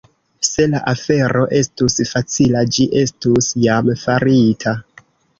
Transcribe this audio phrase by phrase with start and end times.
[0.47, 4.75] Se la afero estus facila, ĝi estus jam farita.